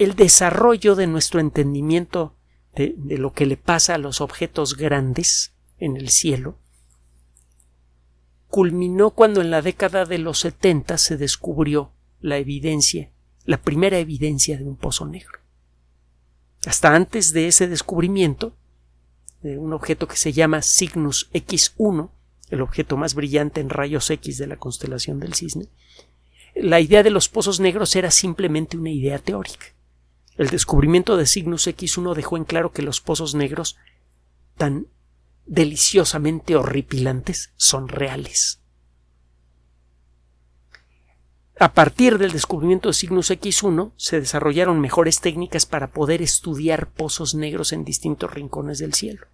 El 0.00 0.14
desarrollo 0.14 0.96
de 0.96 1.06
nuestro 1.06 1.40
entendimiento 1.40 2.34
de, 2.74 2.94
lo 3.18 3.34
que 3.34 3.44
le 3.44 3.58
pasa 3.58 3.96
a 3.96 3.98
los 3.98 4.22
objetos 4.22 4.78
grandes 4.78 5.52
en 5.76 5.98
el 5.98 6.08
cielo 6.08 6.56
culminó 8.48 9.10
cuando 9.10 9.42
en 9.42 9.50
la 9.50 9.60
década 9.60 10.06
de 10.06 10.16
los 10.16 10.38
70 10.38 10.96
se 10.96 11.18
descubrió 11.18 11.92
la 12.18 12.38
evidencia, 12.38 13.10
la 13.44 13.60
primera 13.60 13.98
evidencia 13.98 14.56
de 14.56 14.64
un 14.64 14.76
pozo 14.76 15.04
negro. 15.04 15.38
Hasta 16.64 16.94
antes 16.94 17.34
de 17.34 17.48
ese 17.48 17.68
descubrimiento, 17.68 18.56
de 19.42 19.58
un 19.58 19.74
objeto 19.74 20.08
que 20.08 20.16
se 20.16 20.32
llama 20.32 20.62
Cygnus 20.62 21.30
X1, 21.34 22.08
el 22.48 22.62
objeto 22.62 22.96
más 22.96 23.12
brillante 23.12 23.60
en 23.60 23.68
rayos 23.68 24.08
X 24.08 24.38
de 24.38 24.46
la 24.46 24.56
constelación 24.56 25.20
del 25.20 25.34
cisne, 25.34 25.68
la 26.54 26.80
idea 26.80 27.02
de 27.02 27.10
los 27.10 27.28
pozos 27.28 27.60
negros 27.60 27.94
era 27.96 28.10
simplemente 28.10 28.78
una 28.78 28.88
idea 28.88 29.18
teórica. 29.18 29.66
El 30.40 30.48
descubrimiento 30.48 31.18
de 31.18 31.26
Cygnus 31.26 31.66
X1 31.66 32.14
dejó 32.14 32.38
en 32.38 32.44
claro 32.44 32.72
que 32.72 32.80
los 32.80 33.02
pozos 33.02 33.34
negros, 33.34 33.76
tan 34.56 34.86
deliciosamente 35.44 36.56
horripilantes, 36.56 37.52
son 37.56 37.88
reales. 37.88 38.58
A 41.58 41.74
partir 41.74 42.16
del 42.16 42.32
descubrimiento 42.32 42.88
de 42.88 42.94
Cygnus 42.94 43.30
X1 43.30 43.92
se 43.98 44.18
desarrollaron 44.18 44.80
mejores 44.80 45.20
técnicas 45.20 45.66
para 45.66 45.88
poder 45.88 46.22
estudiar 46.22 46.88
pozos 46.88 47.34
negros 47.34 47.74
en 47.74 47.84
distintos 47.84 48.32
rincones 48.32 48.78
del 48.78 48.94
cielo. 48.94 49.26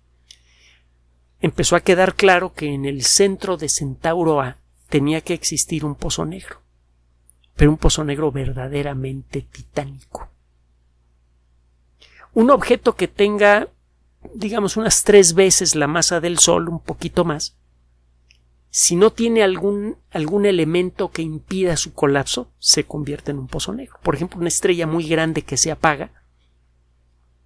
Empezó 1.38 1.76
a 1.76 1.82
quedar 1.82 2.16
claro 2.16 2.52
que 2.52 2.75
en 2.75 2.84
el 2.84 3.04
centro 3.04 3.56
de 3.56 3.68
Centauro 3.68 4.40
A 4.40 4.56
tenía 4.88 5.20
que 5.20 5.34
existir 5.34 5.84
un 5.84 5.94
pozo 5.94 6.25
negro, 6.25 6.62
pero 7.54 7.70
un 7.70 7.76
pozo 7.76 8.02
negro 8.02 8.32
verdaderamente 8.32 9.42
titánico. 9.42 10.30
Un 12.37 12.50
objeto 12.50 12.97
que 12.97 13.09
tenga, 13.09 13.71
digamos, 14.35 14.76
unas 14.76 15.05
tres 15.05 15.33
veces 15.33 15.75
la 15.75 15.87
masa 15.87 16.21
del 16.21 16.38
Sol, 16.38 16.69
un 16.69 16.81
poquito 16.81 17.25
más, 17.25 17.57
si 18.69 18.95
no 18.95 19.11
tiene 19.11 19.43
algún, 19.43 19.97
algún 20.11 20.45
elemento 20.45 21.11
que 21.11 21.23
impida 21.23 21.78
su 21.78 21.95
colapso, 21.95 22.52
se 22.59 22.85
convierte 22.85 23.31
en 23.31 23.38
un 23.38 23.47
pozo 23.47 23.73
negro. 23.73 23.99
Por 24.02 24.14
ejemplo, 24.14 24.38
una 24.38 24.49
estrella 24.49 24.87
muy 24.87 25.09
grande 25.09 25.40
que 25.40 25.57
se 25.57 25.71
apaga 25.71 26.11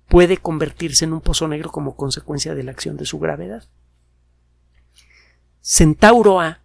puede 0.09 0.39
convertirse 0.39 1.05
en 1.05 1.13
un 1.13 1.21
pozo 1.21 1.47
negro 1.47 1.71
como 1.71 1.95
consecuencia 1.95 2.57
de 2.57 2.65
la 2.65 2.73
acción 2.73 2.97
de 2.97 3.07
su 3.07 3.21
gravedad. 3.21 3.63
Centauro 5.61 6.41
A 6.41 6.63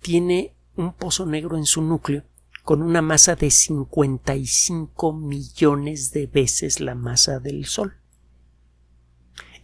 tiene 0.00 0.54
un 0.76 0.94
pozo 0.94 1.26
negro 1.26 1.58
en 1.58 1.66
su 1.66 1.82
núcleo 1.82 2.24
con 2.70 2.82
una 2.82 3.02
masa 3.02 3.34
de 3.34 3.50
55 3.50 5.12
millones 5.12 6.12
de 6.12 6.28
veces 6.28 6.78
la 6.78 6.94
masa 6.94 7.40
del 7.40 7.66
Sol. 7.66 7.96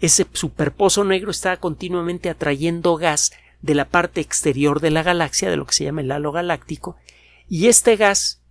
Ese 0.01 0.27
superpozo 0.33 1.05
negro 1.05 1.31
está 1.31 1.57
continuamente 1.59 2.31
atrayendo 2.31 2.97
gas 2.97 3.31
de 3.63 3.77
la 3.77 3.89
parte 3.91 4.21
exterior 4.21 4.81
de 4.81 4.91
la 4.91 5.05
galaxia, 5.05 5.49
de 5.49 5.57
lo 5.57 5.67
que 5.67 5.75
se 5.75 5.85
llama 5.85 6.01
el 6.01 6.11
halo 6.11 6.33
galáctico, 6.33 6.97
y 7.49 7.69
este 7.69 7.95
gas 7.95 8.43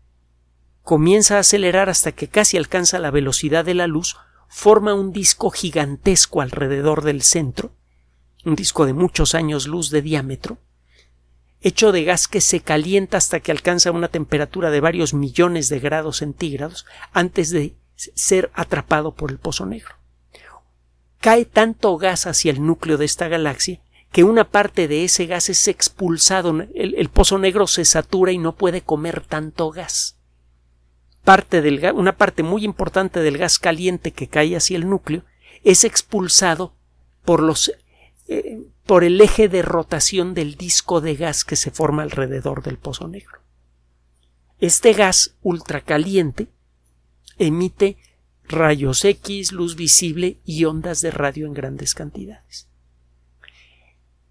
comienza 0.84 1.36
a 1.36 1.40
acelerar 1.40 1.90
hasta 1.90 2.14
que 2.14 2.30
casi 2.30 2.56
alcanza 2.56 2.98
la 2.98 3.12
velocidad 3.12 3.66
de 3.66 3.74
la 3.74 3.88
luz, 3.88 4.16
forma 4.48 4.94
un 4.94 5.12
disco 5.12 5.50
gigantesco 5.50 6.40
alrededor 6.40 7.04
del 7.04 7.24
centro, 7.24 7.74
un 8.46 8.56
disco 8.56 8.86
de 8.86 8.94
muchos 8.94 9.36
años 9.36 9.68
luz 9.68 9.90
de 9.90 10.02
diámetro, 10.02 10.60
hecho 11.66 11.92
de 11.92 12.04
gas 12.04 12.28
que 12.28 12.42
se 12.42 12.60
calienta 12.60 13.18
hasta 13.18 13.40
que 13.40 13.52
alcanza 13.52 13.92
una 13.92 14.08
temperatura 14.08 14.70
de 14.70 14.82
varios 14.82 15.16
millones 15.16 15.68
de 15.68 15.80
grados 15.80 16.18
centígrados 16.18 16.86
antes 17.12 17.50
de 17.50 17.76
ser 17.96 18.52
atrapado 18.54 19.16
por 19.16 19.32
el 19.32 19.40
pozo 19.40 19.66
negro. 19.66 19.96
Cae 21.20 21.46
tanto 21.46 21.98
gas 21.98 22.28
hacia 22.28 22.52
el 22.52 22.64
núcleo 22.64 22.98
de 22.98 23.06
esta 23.06 23.28
galaxia 23.30 23.82
que 24.12 24.24
una 24.24 24.52
parte 24.52 24.88
de 24.88 25.06
ese 25.06 25.26
gas 25.26 25.50
es 25.50 25.68
expulsado, 25.68 26.56
el, 26.76 27.10
pozo 27.10 27.40
negro 27.40 27.66
se 27.66 27.84
satura 27.84 28.32
y 28.32 28.38
no 28.38 28.56
puede 28.56 28.82
comer 28.82 29.22
tanto 29.22 29.72
gas. 29.72 30.20
Parte 31.24 31.64
del, 31.64 31.84
una 31.96 32.16
parte 32.16 32.44
muy 32.44 32.64
importante 32.64 33.22
del 33.22 33.40
gas 33.40 33.58
caliente 33.58 34.12
que 34.12 34.28
cae 34.28 34.56
hacia 34.56 34.78
el 34.78 34.88
núcleo 34.88 35.24
es 35.64 35.84
expulsado 35.84 36.76
por 37.26 37.42
los 37.42 37.74
eh, 38.28 38.66
por 38.86 39.04
el 39.04 39.20
eje 39.22 39.50
de 39.50 39.62
rotación 39.62 40.34
del 40.34 40.56
disco 40.56 41.02
de 41.02 41.16
gas 41.16 41.44
que 41.44 41.56
se 41.56 41.72
forma 41.72 42.04
alrededor 42.04 42.64
del 42.64 42.78
pozo 42.78 43.08
negro. 43.08 43.40
Este 44.60 44.94
gas 44.94 45.36
ultracaliente 45.42 46.48
emite 47.38 47.98
rayos 48.48 49.04
X, 49.04 49.52
luz 49.52 49.76
visible 49.76 50.40
y 50.46 50.66
ondas 50.66 51.02
de 51.02 51.12
radio 51.12 51.46
en 51.46 51.54
grandes 51.54 51.94
cantidades. 51.94 52.68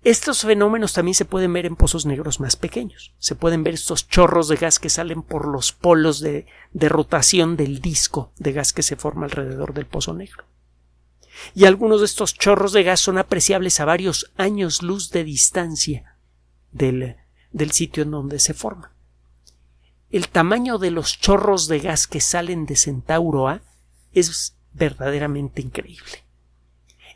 Estos 0.02 0.42
fenómenos 0.42 0.92
también 0.92 1.14
se 1.14 1.24
pueden 1.24 1.52
ver 1.54 1.64
en 1.64 1.76
pozos 1.76 2.04
negros 2.04 2.38
más 2.38 2.56
pequeños. 2.56 3.14
Se 3.18 3.34
pueden 3.34 3.64
ver 3.64 3.72
estos 3.72 4.06
chorros 4.06 4.48
de 4.48 4.56
gas 4.56 4.78
que 4.78 4.90
salen 4.90 5.22
por 5.22 5.48
los 5.48 5.72
polos 5.72 6.20
de, 6.20 6.46
de, 6.72 6.88
rotación 6.90 7.56
del 7.56 7.80
disco 7.80 8.30
de 8.36 8.52
gas 8.52 8.74
que 8.74 8.82
se 8.82 8.96
forma 8.96 9.24
alrededor 9.24 9.72
del 9.72 9.86
pozo 9.86 10.12
negro. 10.12 10.44
Y 11.54 11.64
algunos 11.64 12.00
de 12.00 12.06
estos 12.06 12.34
chorros 12.34 12.72
de 12.72 12.82
gas 12.82 13.00
son 13.00 13.18
apreciables 13.18 13.80
a 13.80 13.84
varios 13.84 14.32
años 14.36 14.82
luz 14.82 15.10
de 15.10 15.24
distancia 15.24 16.16
del, 16.72 17.16
del 17.52 17.70
sitio 17.72 18.02
en 18.02 18.10
donde 18.10 18.38
se 18.38 18.54
forman. 18.54 18.90
El 20.10 20.28
tamaño 20.28 20.78
de 20.78 20.90
los 20.90 21.18
chorros 21.18 21.66
de 21.66 21.80
gas 21.80 22.06
que 22.06 22.20
salen 22.20 22.66
de 22.66 22.76
Centauro 22.76 23.48
A 23.48 23.62
es 24.12 24.54
verdaderamente 24.72 25.60
increíble. 25.60 26.24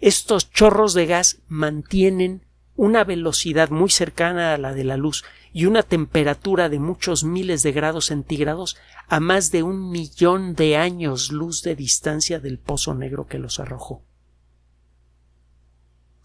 Estos 0.01 0.51
chorros 0.51 0.95
de 0.95 1.07
gas 1.07 1.39
mantienen 1.49 2.45
una 2.77 3.03
velocidad 3.03 3.71
muy 3.71 3.91
cercana 3.91 4.55
a 4.55 4.59
la 4.59 4.73
de 4.73 4.85
la 4.85 4.97
luz 4.97 5.25
y 5.53 5.67
una 5.67 5.83
temperatura 5.83 6.69
de 6.69 6.79
muchos 6.79 7.25
miles 7.25 7.65
de 7.65 7.73
grados 7.73 8.07
centígrados 8.07 8.77
a 9.09 9.19
más 9.19 9.51
de 9.51 9.65
un 9.65 9.91
millón 9.91 10.55
de 10.55 10.77
años 10.77 11.33
luz 11.33 11.63
de 11.63 11.75
distancia 11.75 12.39
del 12.39 12.59
pozo 12.59 12.95
negro 12.95 13.27
que 13.27 13.41
los 13.41 13.59
arrojó. 13.59 14.03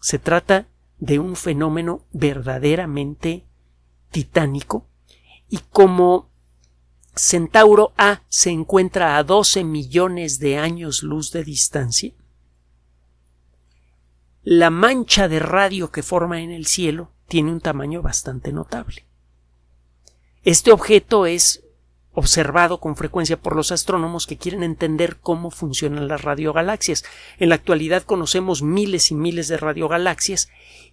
Se 0.04 0.18
trata 0.18 0.68
de 0.98 1.18
un 1.18 1.34
fenómeno 1.34 2.04
verdaderamente 2.12 3.46
titánico 4.10 4.86
y 5.48 5.60
como 5.72 6.28
Centauro 7.16 7.94
A 7.96 8.20
se 8.28 8.50
encuentra 8.50 9.16
a 9.16 9.24
12 9.24 9.64
millones 9.64 10.40
de 10.40 10.58
años 10.58 11.02
luz 11.02 11.32
de 11.32 11.42
distancia, 11.42 12.12
la 14.42 14.68
mancha 14.68 15.26
de 15.26 15.38
radio 15.38 15.90
que 15.90 16.02
forma 16.02 16.42
en 16.42 16.50
el 16.50 16.66
cielo 16.66 17.10
tiene 17.26 17.50
un 17.50 17.60
tamaño 17.60 18.02
bastante 18.02 18.52
notable. 18.52 19.06
Este 20.42 20.70
objeto 20.70 21.24
es 21.24 21.63
observado 22.14 22.78
con 22.78 22.96
frecuencia 22.96 23.36
por 23.36 23.56
los 23.56 23.72
astrónomos 23.72 24.26
que 24.26 24.36
quieren 24.36 24.62
entender 24.62 25.18
cómo 25.20 25.50
funcionan 25.50 26.08
las 26.08 26.22
radiogalaxias. 26.22 27.04
En 27.38 27.48
la 27.48 27.56
actualidad 27.56 28.04
conocemos 28.04 28.62
miles 28.62 29.10
y 29.10 29.14
miles 29.14 29.48
de 29.48 29.56
radiogalaxias 29.56 30.48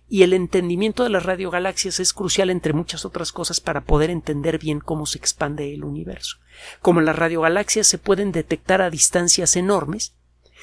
y 0.09 0.23
el 0.23 0.33
entendimiento 0.33 1.03
de 1.03 1.09
las 1.09 1.23
radiogalaxias 1.23 1.99
es 1.99 2.13
crucial 2.13 2.49
entre 2.49 2.73
muchas 2.73 3.05
otras 3.05 3.31
cosas 3.31 3.61
para 3.61 3.81
poder 3.81 4.09
entender 4.09 4.57
bien 4.57 4.79
cómo 4.79 5.05
se 5.05 5.17
expande 5.17 5.73
el 5.73 5.85
universo. 5.85 6.37
Como 6.81 6.99
las 6.99 7.15
radiogalaxias 7.15 7.87
se 7.87 7.97
pueden 7.97 8.31
detectar 8.31 8.81
a 8.81 8.89
distancias 8.89 9.55
enormes, 9.55 10.13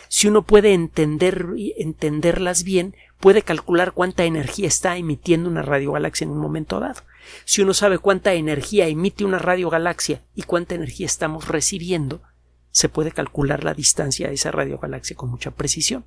si 0.09 0.29
uno 0.29 0.43
puede 0.43 0.75
entender, 0.75 1.47
entenderlas 1.77 2.63
bien, 2.63 2.95
puede 3.21 3.43
calcular 3.43 3.93
cuánta 3.93 4.25
energía 4.25 4.69
está 4.69 4.97
emitiendo 4.97 5.49
una 5.49 5.63
radiogalaxia 5.63 6.25
en 6.25 6.31
un 6.31 6.39
momento 6.39 6.81
dado. 6.81 7.03
Si 7.45 7.63
uno 7.63 7.75
sabe 7.75 7.99
cuánta 7.99 8.35
energía 8.35 8.87
emite 8.87 9.25
una 9.25 9.39
radiogalaxia 9.39 10.23
y 10.35 10.43
cuánta 10.43 10.75
energía 10.75 11.07
estamos 11.07 11.49
recibiendo, 11.49 12.23
se 12.71 12.89
puede 12.89 13.13
calcular 13.13 13.65
la 13.65 13.75
distancia 13.75 14.29
a 14.29 14.31
esa 14.31 14.51
radiogalaxia 14.51 15.17
con 15.17 15.31
mucha 15.31 15.51
precisión. 15.51 16.05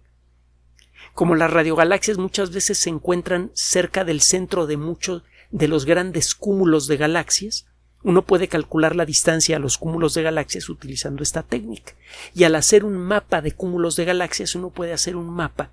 Como 1.13 1.35
las 1.35 1.51
radiogalaxias 1.51 2.17
muchas 2.17 2.51
veces 2.51 2.77
se 2.77 2.89
encuentran 2.89 3.51
cerca 3.53 4.05
del 4.05 4.21
centro 4.21 4.65
de 4.65 4.77
muchos 4.77 5.23
de 5.49 5.67
los 5.67 5.85
grandes 5.85 6.33
cúmulos 6.33 6.87
de 6.87 6.95
galaxias, 6.95 7.65
uno 8.03 8.23
puede 8.23 8.47
calcular 8.47 8.95
la 8.95 9.05
distancia 9.05 9.57
a 9.57 9.59
los 9.59 9.77
cúmulos 9.77 10.13
de 10.13 10.23
galaxias 10.23 10.69
utilizando 10.69 11.21
esta 11.21 11.43
técnica. 11.43 11.93
Y 12.33 12.45
al 12.45 12.55
hacer 12.55 12.85
un 12.85 12.97
mapa 12.97 13.41
de 13.41 13.51
cúmulos 13.51 13.95
de 13.95 14.05
galaxias, 14.05 14.55
uno 14.55 14.69
puede 14.69 14.93
hacer 14.93 15.17
un 15.17 15.29
mapa 15.29 15.71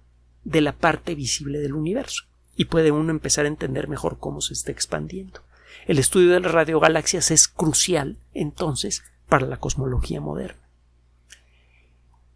de 0.48 0.62
la 0.62 0.72
parte 0.72 1.14
visible 1.14 1.58
del 1.58 1.74
universo. 1.74 2.24
Y 2.56 2.64
puede 2.64 2.90
uno 2.90 3.10
empezar 3.10 3.44
a 3.44 3.48
entender 3.48 3.86
mejor 3.86 4.18
cómo 4.18 4.40
se 4.40 4.54
está 4.54 4.72
expandiendo. 4.72 5.42
El 5.86 5.98
estudio 5.98 6.32
de 6.32 6.40
las 6.40 6.52
radiogalaxias 6.52 7.30
es 7.30 7.48
crucial, 7.48 8.16
entonces, 8.32 9.04
para 9.28 9.46
la 9.46 9.58
cosmología 9.58 10.20
moderna. 10.20 10.60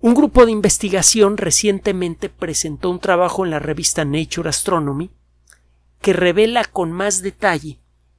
Un 0.00 0.14
grupo 0.14 0.44
de 0.44 0.52
investigación 0.52 1.36
recientemente 1.38 2.28
presentó 2.28 2.90
un 2.90 2.98
trabajo 2.98 3.44
en 3.44 3.50
la 3.50 3.60
revista 3.60 4.04
Nature 4.04 4.48
Astronomy 4.48 5.10
que 6.00 6.12
revela 6.12 6.64
con 6.64 6.92
más 6.92 7.22
detalle 7.22 7.78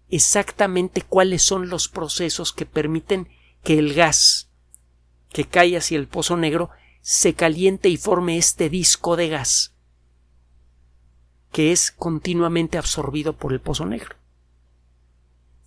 exactamente 0.10 1.02
cuáles 1.02 1.44
son 1.44 1.70
los 1.70 1.88
procesos 1.88 2.54
que 2.54 2.66
permiten 2.66 3.28
que 3.64 3.78
el 3.78 3.94
gas 3.94 4.50
que 5.32 5.46
cae 5.46 5.78
hacia 5.78 5.98
el 5.98 6.08
pozo 6.08 6.38
negro 6.38 6.70
se 7.02 7.34
caliente 7.34 7.90
y 7.90 7.98
forme 7.98 8.38
este 8.38 8.70
disco 8.70 9.16
de 9.18 9.28
gas 9.30 9.73
que 11.54 11.72
es 11.72 11.92
continuamente 11.92 12.78
absorbido 12.78 13.34
por 13.38 13.54
el 13.54 13.62
pozo 13.62 13.86
negro. 13.86 14.16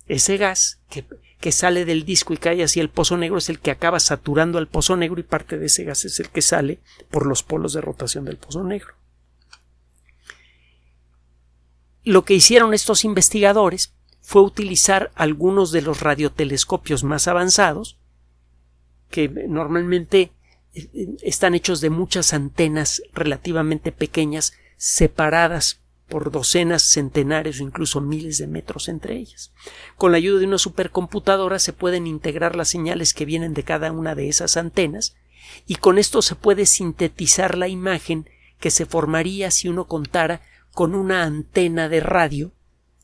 Ese 0.05 0.37
gas 0.37 0.79
que, 0.89 1.05
que, 1.39 1.51
sale 1.51 1.85
del 1.85 2.05
disco 2.05 2.33
y 2.33 2.37
cae 2.37 2.61
hacia 2.61 2.81
el 2.81 2.89
pozo 2.89 3.17
negro 3.17 3.37
es 3.37 3.49
el 3.49 3.59
que 3.59 3.71
acaba 3.71 3.99
saturando 3.99 4.57
al 4.57 4.67
pozo 4.67 4.97
negro 4.97 5.19
y 5.19 5.23
parte 5.23 5.57
de 5.57 5.65
ese 5.65 5.85
gas 5.85 6.05
es 6.05 6.19
el 6.19 6.29
que 6.29 6.41
sale 6.41 6.81
por 7.09 7.25
los 7.25 7.41
polos 7.41 7.73
de 7.73 7.81
rotación 7.81 8.25
del 8.25 8.37
pozo 8.37 8.63
negro. 8.63 8.93
Lo 12.03 12.25
que 12.25 12.35
hicieron 12.35 12.73
estos 12.73 13.05
investigadores 13.05 13.93
fue 14.21 14.41
utilizar 14.41 15.11
algunos 15.15 15.71
de 15.71 15.81
los 15.81 16.01
radiotelescopios 16.01 17.05
más 17.05 17.29
avanzados, 17.29 17.97
que 19.09 19.29
normalmente 19.29 20.33
eh, 20.73 21.15
están 21.21 21.55
hechos 21.55 21.79
de 21.79 21.89
muchas 21.89 22.33
antenas 22.33 23.01
relativamente 23.13 23.93
pequeñas, 23.93 24.53
separadas 24.77 25.81
por 26.07 26.31
docenas, 26.31 26.83
centenares 26.83 27.59
o 27.59 27.63
incluso 27.63 27.99
miles 27.99 28.37
de 28.37 28.47
metros 28.47 28.87
entre 28.87 29.17
ellas. 29.17 29.51
Con 29.97 30.11
la 30.11 30.17
ayuda 30.17 30.39
de 30.39 30.45
una 30.45 30.57
supercomputadora 30.57 31.59
se 31.59 31.73
pueden 31.73 32.07
integrar 32.07 32.55
las 32.55 32.69
señales 32.69 33.13
que 33.13 33.25
vienen 33.25 33.53
de 33.53 33.63
cada 33.63 33.91
una 33.91 34.15
de 34.15 34.29
esas 34.29 34.55
antenas 34.55 35.15
y 35.65 35.75
con 35.75 35.97
esto 35.97 36.21
se 36.21 36.35
puede 36.35 36.65
sintetizar 36.65 37.57
la 37.57 37.67
imagen 37.67 38.29
que 38.59 38.71
se 38.71 38.85
formaría 38.85 39.51
si 39.51 39.67
uno 39.67 39.85
contara 39.85 40.41
con 40.73 40.95
una 40.95 41.23
antena 41.23 41.89
de 41.89 41.99
radio 41.99 42.51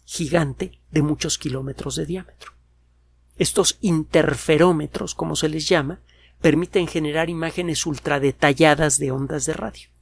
gigante 0.05 0.79
de 0.91 1.01
muchos 1.01 1.37
kilómetros 1.37 1.95
de 1.95 2.05
diámetro. 2.05 2.53
Estos 3.37 3.77
interferómetros, 3.81 5.15
como 5.15 5.35
se 5.35 5.49
les 5.49 5.67
llama, 5.67 5.99
permiten 6.41 6.87
generar 6.87 7.29
imágenes 7.29 7.85
ultradetalladas 7.85 8.99
de 8.99 9.11
ondas 9.11 9.45
de 9.45 9.53
radio. 9.53 9.92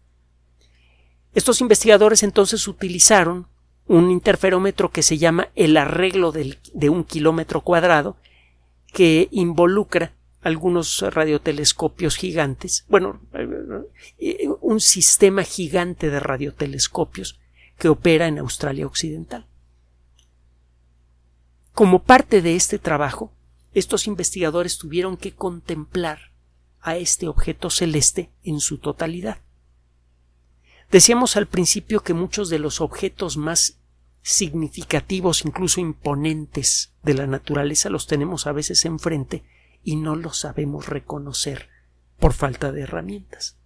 Estos 1.34 1.62
investigadores 1.62 2.24
entonces 2.24 2.68
utilizaron 2.68 3.48
un 3.88 4.12
interferómetro 4.12 4.92
que 4.92 5.04
se 5.04 5.18
llama 5.18 5.50
el 5.56 5.78
arreglo 5.78 6.32
de 6.32 6.90
un 6.90 7.04
kilómetro 7.04 7.62
cuadrado, 7.62 8.18
que 8.94 9.30
involucra 9.32 10.14
algunos 10.42 11.02
radiotelescopios 11.02 12.16
gigantes, 12.16 12.86
bueno, 12.90 13.22
eh, 14.18 14.50
un 14.60 14.80
sistema 14.80 15.44
gigante 15.44 16.10
de 16.10 16.20
radiotelescopios 16.20 17.40
que 17.78 17.90
opera 17.90 18.28
en 18.28 18.40
Australia 18.40 18.88
Occidental. 18.88 19.46
Como 21.74 22.04
parte 22.04 22.42
de 22.42 22.56
este 22.56 22.80
trabajo, 22.80 23.32
estos 23.74 24.08
investigadores 24.08 24.78
tuvieron 24.78 25.16
que 25.16 25.34
contemplar 25.34 26.32
a 26.82 26.98
este 26.98 27.28
objeto 27.28 27.70
celeste 27.70 28.32
en 28.44 28.60
su 28.60 28.80
totalidad. 28.80 29.38
Decíamos 30.92 31.38
al 31.38 31.48
principio 31.48 32.02
que 32.02 32.14
muchos 32.14 32.50
de 32.50 32.60
los 32.60 32.82
objetos 32.82 33.38
más 33.38 33.80
significativos, 34.22 35.46
incluso 35.46 35.80
imponentes 35.80 36.94
de 37.02 37.14
la 37.14 37.28
naturaleza, 37.28 37.90
los 37.90 38.08
tenemos 38.08 38.46
a 38.46 38.52
veces 38.52 38.84
enfrente 38.86 39.44
y 39.84 39.96
no 39.96 40.16
los 40.16 40.38
sabemos 40.38 40.88
reconocer 40.88 41.70
por 42.20 42.34
falta 42.34 42.72
de 42.72 42.82
herramientas. 42.82 43.58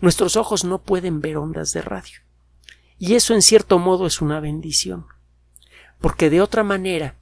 Nuestros 0.00 0.36
ojos 0.36 0.64
no 0.64 0.82
pueden 0.82 1.20
ver 1.20 1.36
ondas 1.36 1.72
de 1.72 1.80
radio. 1.80 2.18
Y 2.98 3.14
eso 3.14 3.34
en 3.34 3.42
cierto 3.42 3.78
modo 3.78 4.06
es 4.06 4.20
una 4.20 4.40
bendición, 4.40 5.06
porque 6.00 6.28
de 6.28 6.40
otra 6.40 6.64
manera 6.64 7.18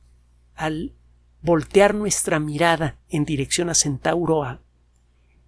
al 0.54 0.94
voltear 1.42 1.94
nuestra 1.94 2.38
mirada 2.38 2.98
en 3.08 3.24
dirección 3.24 3.68
a 3.68 3.74
Centauro 3.74 4.44
A, 4.44 4.60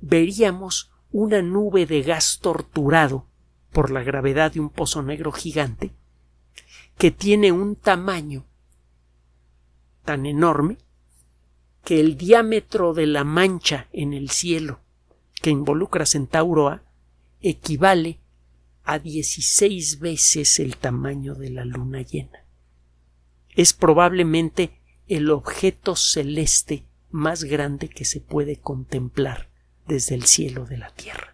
veríamos 0.00 0.92
una 1.10 1.40
nube 1.40 1.86
de 1.86 2.02
gas 2.02 2.38
torturado 2.40 3.26
por 3.74 3.90
la 3.90 4.04
gravedad 4.04 4.52
de 4.52 4.60
un 4.60 4.70
pozo 4.70 5.02
negro 5.02 5.32
gigante 5.32 5.90
que 6.96 7.10
tiene 7.10 7.50
un 7.50 7.74
tamaño 7.74 8.46
tan 10.04 10.26
enorme 10.26 10.78
que 11.82 11.98
el 12.00 12.16
diámetro 12.16 12.94
de 12.94 13.06
la 13.06 13.24
mancha 13.24 13.88
en 13.92 14.14
el 14.14 14.30
cielo 14.30 14.80
que 15.42 15.50
involucra 15.50 16.06
Centauro 16.06 16.68
A 16.68 16.84
equivale 17.40 18.20
a 18.84 19.00
16 19.00 19.98
veces 19.98 20.60
el 20.60 20.76
tamaño 20.76 21.34
de 21.34 21.50
la 21.50 21.64
luna 21.64 22.00
llena. 22.02 22.44
Es 23.50 23.72
probablemente 23.72 24.80
el 25.08 25.30
objeto 25.30 25.96
celeste 25.96 26.86
más 27.10 27.42
grande 27.42 27.88
que 27.88 28.04
se 28.04 28.20
puede 28.20 28.56
contemplar 28.56 29.50
desde 29.88 30.14
el 30.14 30.24
cielo 30.24 30.64
de 30.64 30.78
la 30.78 30.90
Tierra. 30.90 31.33